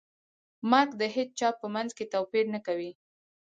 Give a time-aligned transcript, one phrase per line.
[0.71, 2.91] مرګ د هیچا په منځ کې توپیر نه کوي.